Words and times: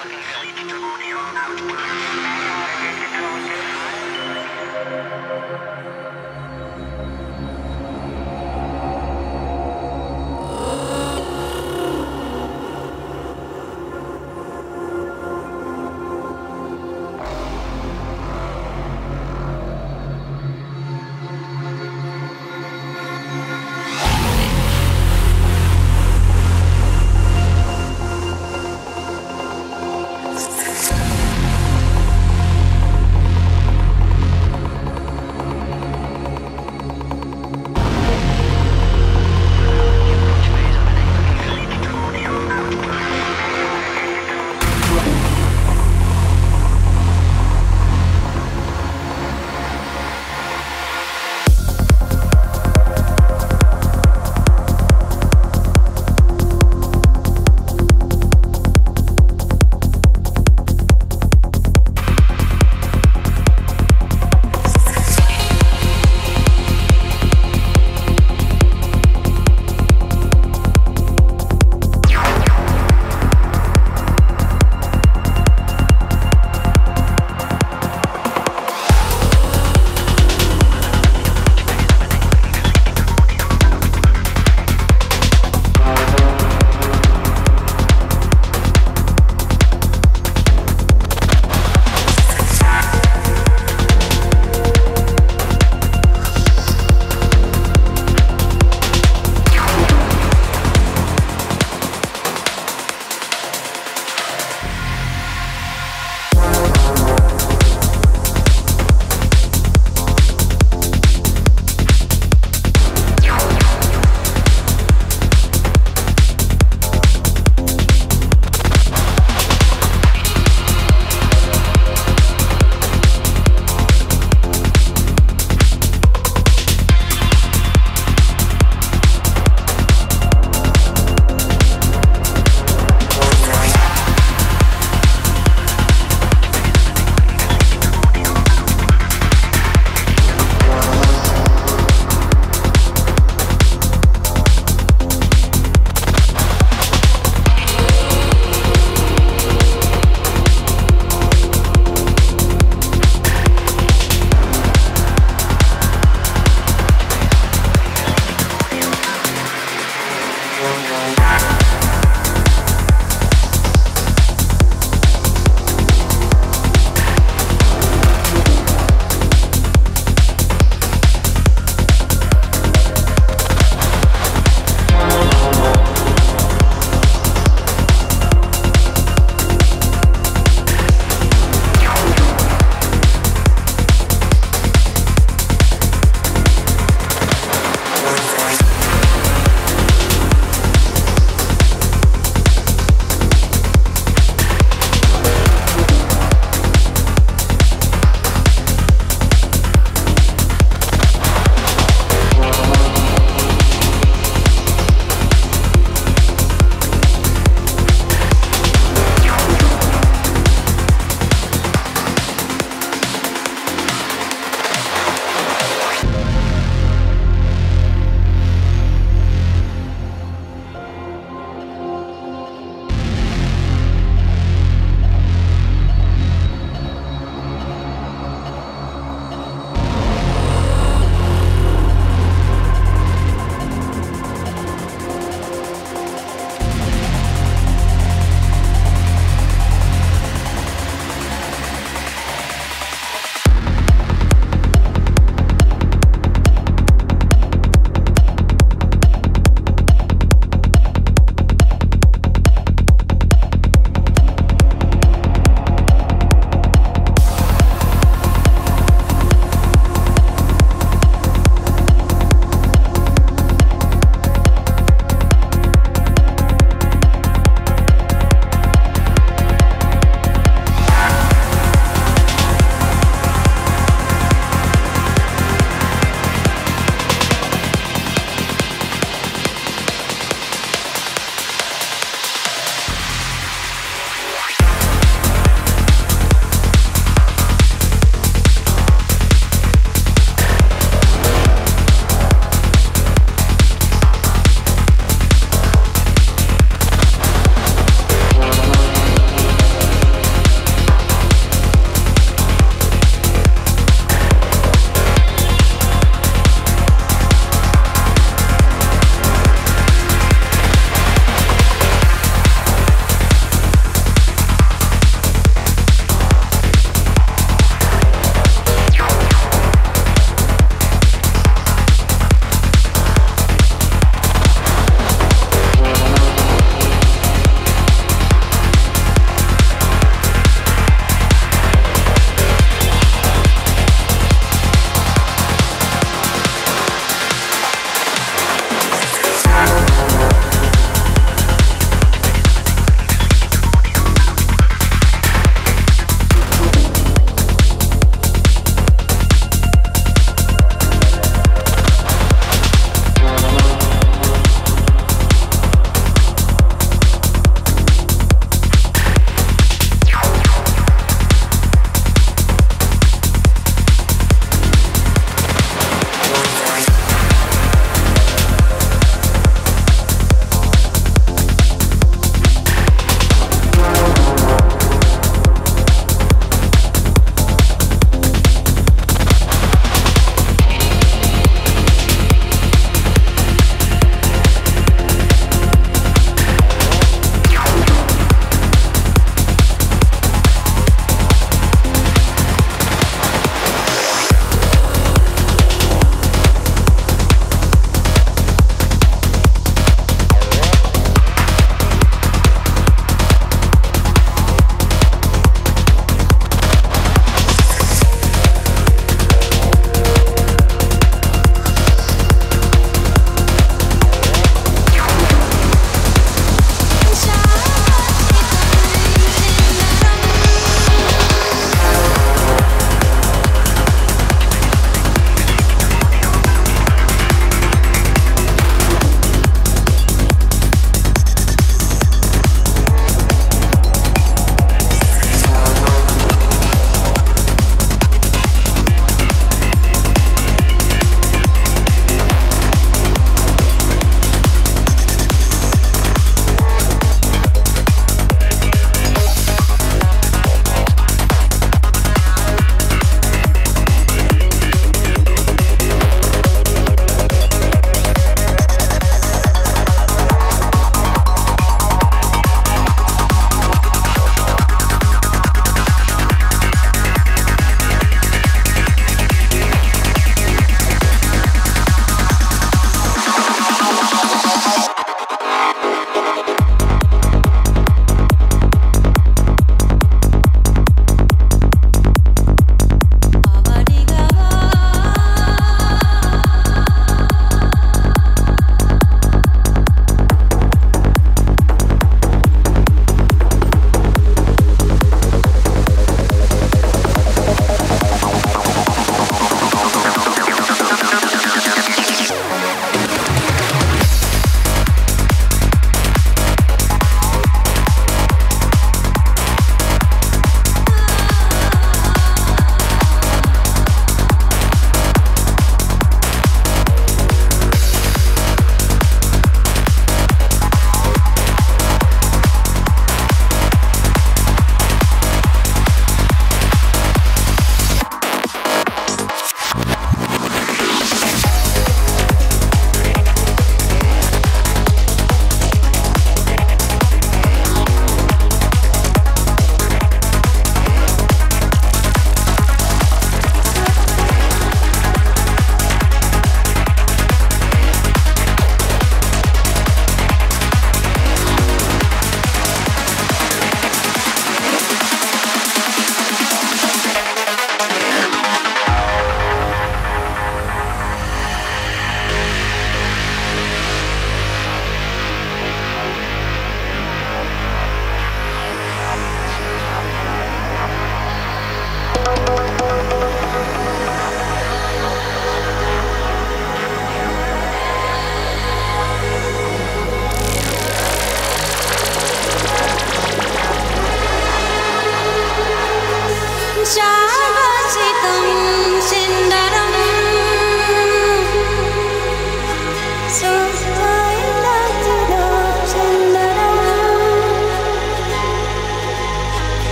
Thank 0.00 0.12
you. 6.22 6.27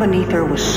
Beneath 0.00 0.32
her 0.32 0.46
was 0.46 0.69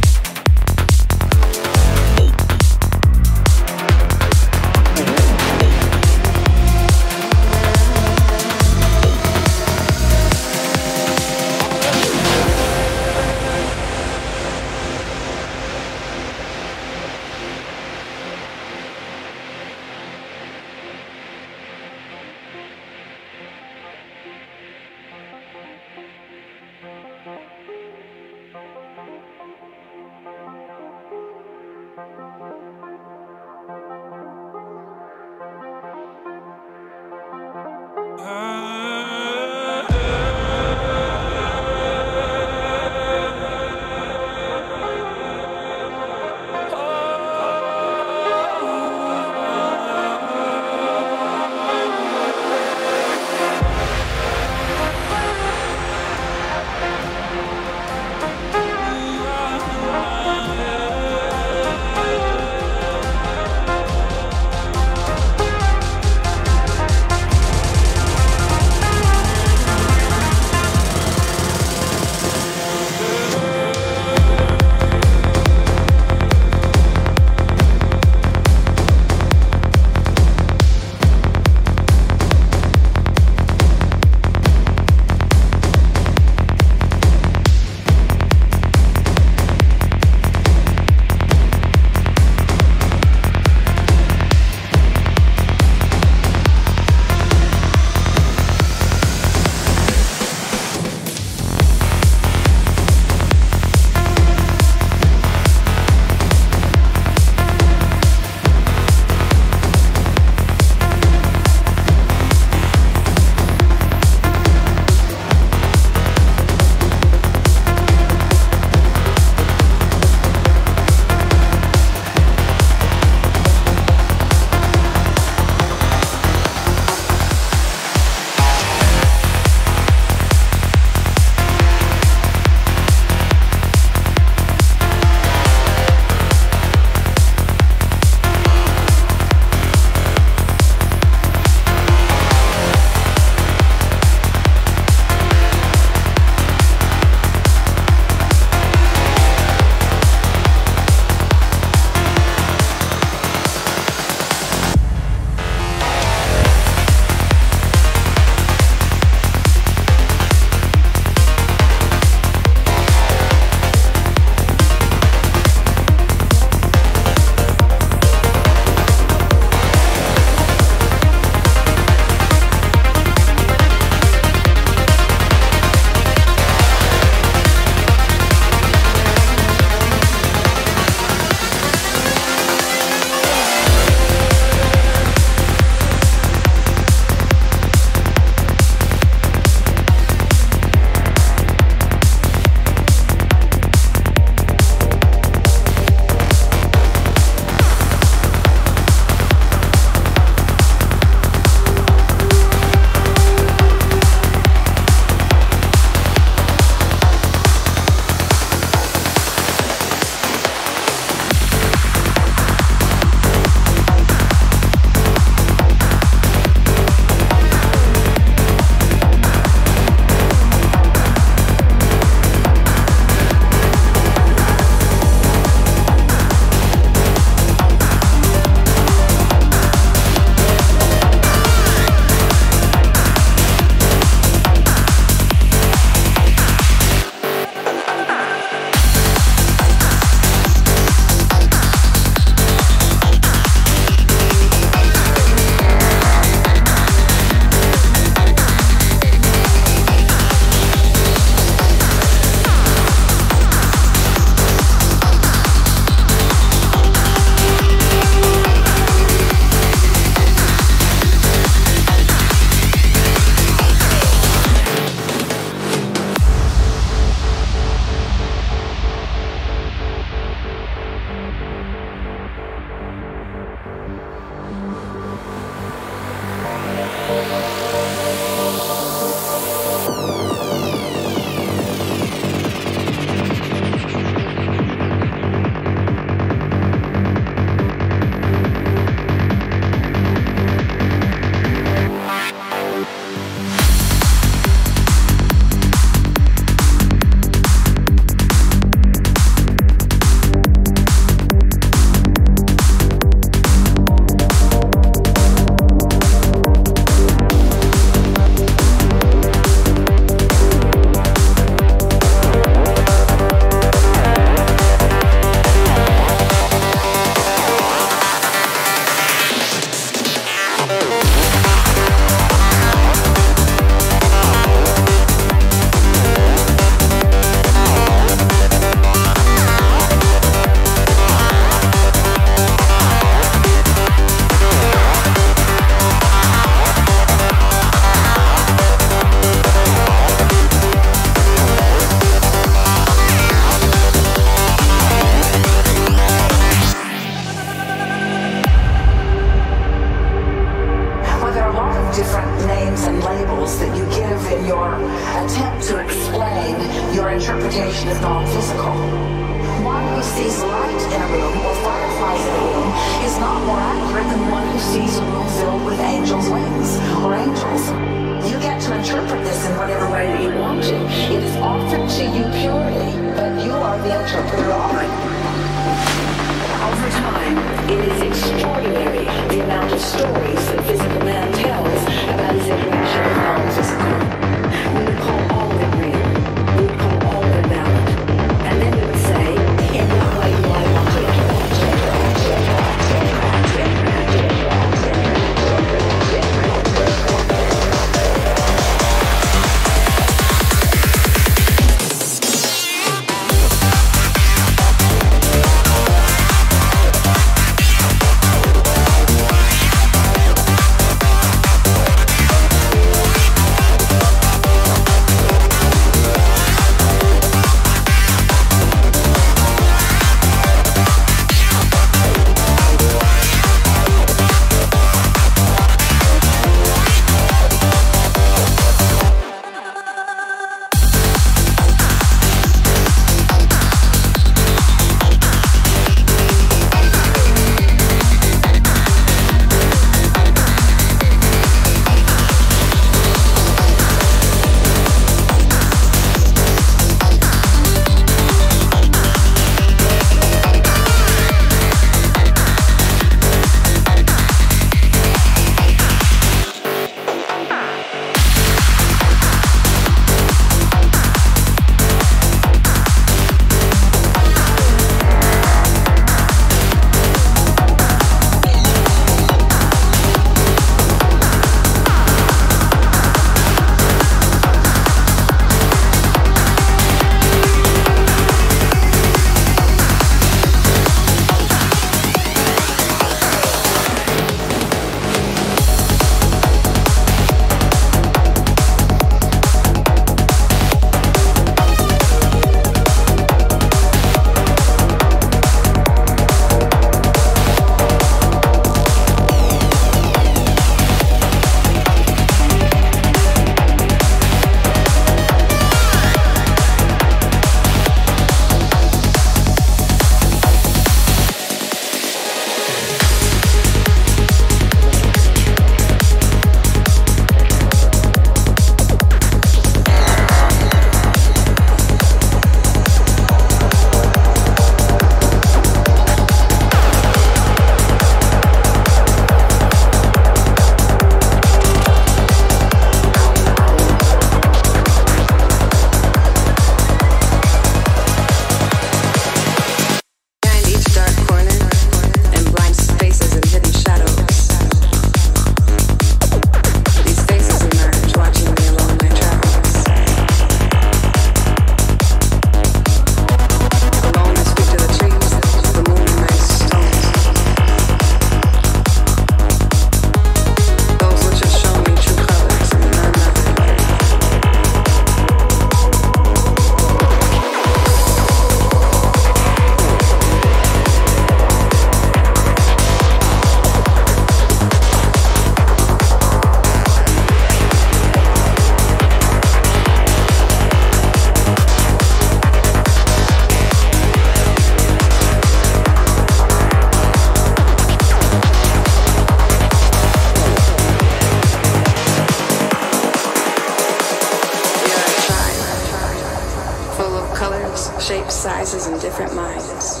voices 598.72 598.90
and 598.90 599.00
different 599.00 599.34
minds. 599.34 600.00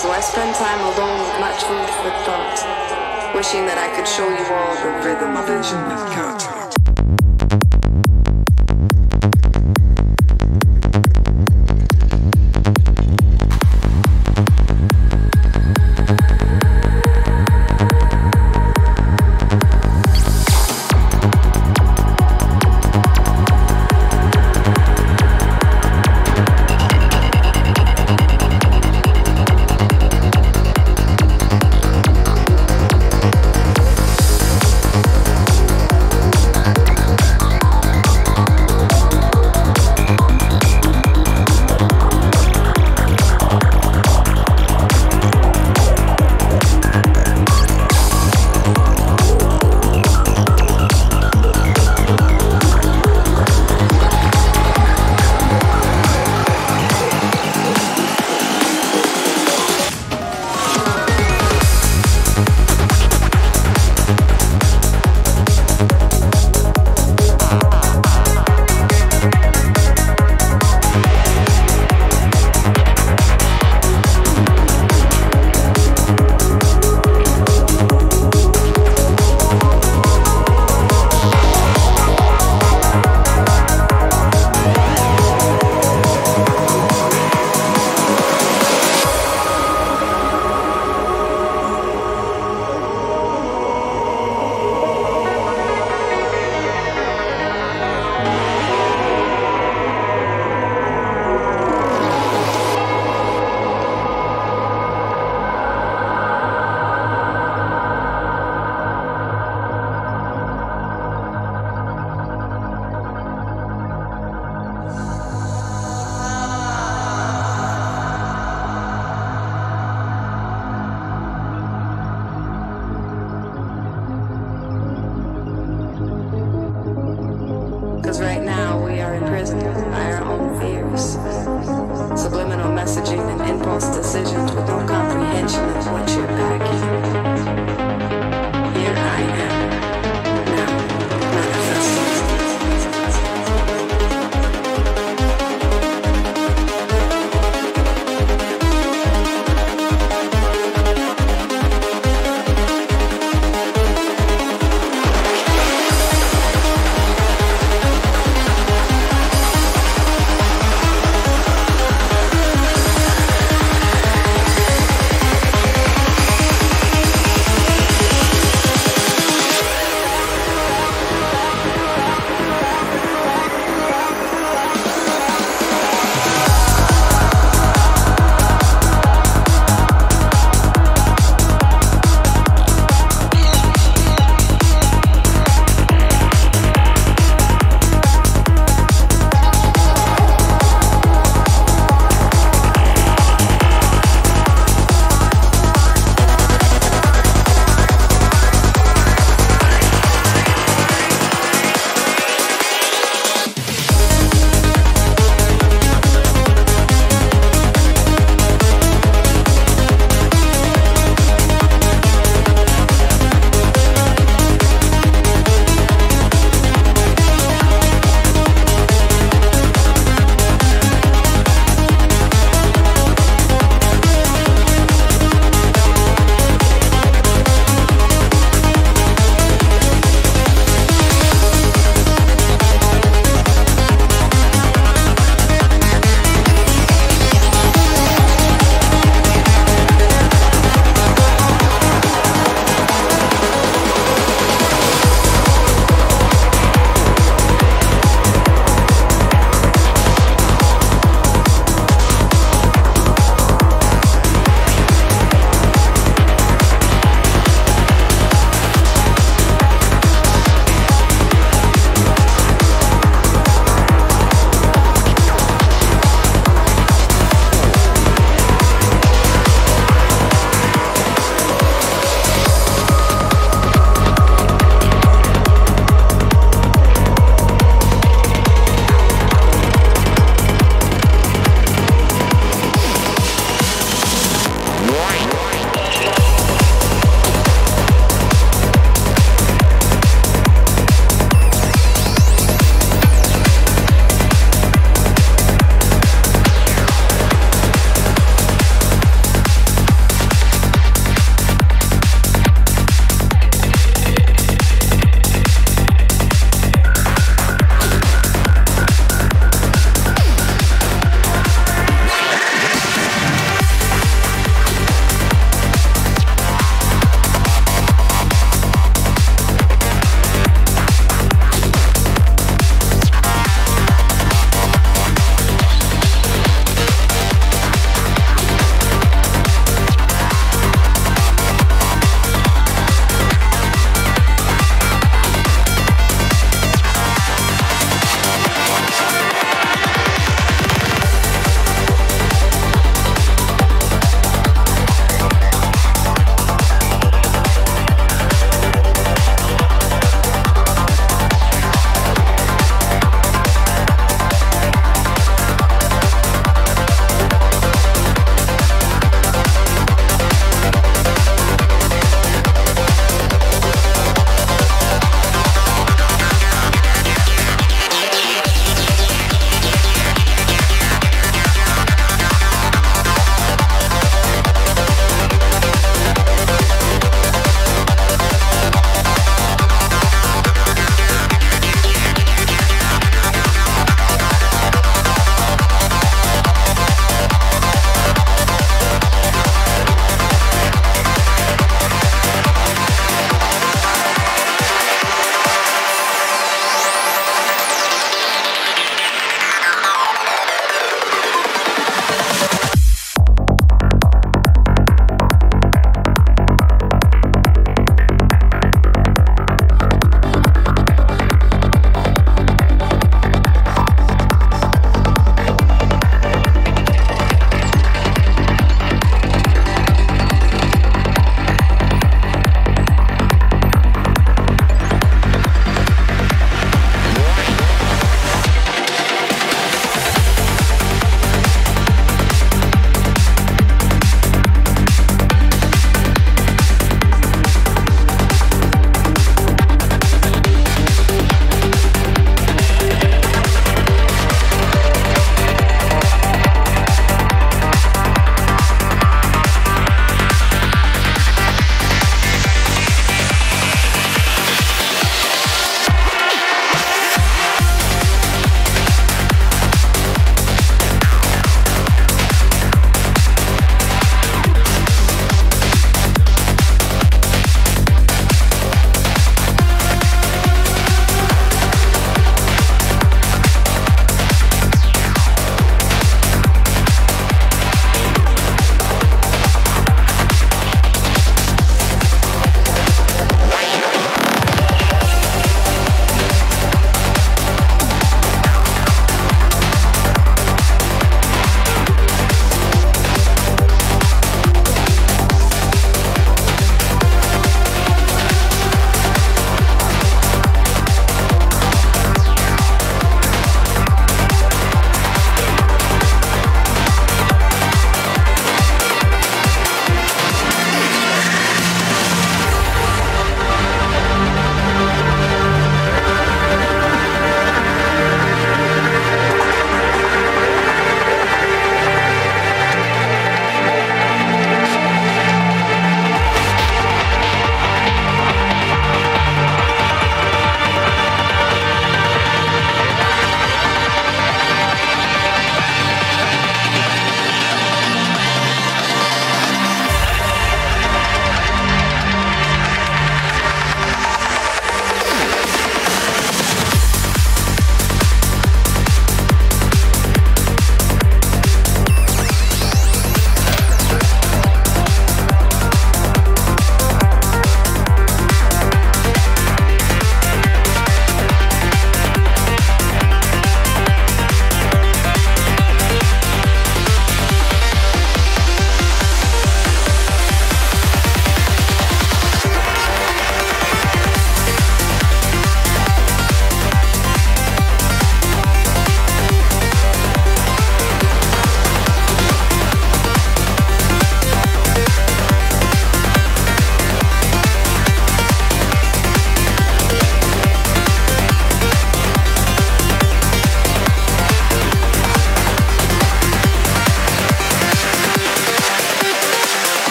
So 0.00 0.10
I 0.10 0.20
spend 0.20 0.54
time 0.54 0.80
alone 0.80 1.20
with 1.20 1.40
much 1.40 1.62
food 1.64 1.88
for 2.00 2.10
thought, 2.24 3.34
wishing 3.34 3.66
that 3.66 3.76
I 3.76 3.94
could 3.94 4.08
show 4.08 4.28
you 4.28 4.44
all 4.54 4.74
the 4.80 4.92
rhythm 5.04 5.36
of 5.36 5.44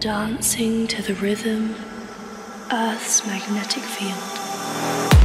dancing 0.00 0.86
to 0.86 1.00
the 1.00 1.14
rhythm, 1.14 1.74
Earth's 2.70 3.26
magnetic 3.26 3.82
field. 3.82 5.15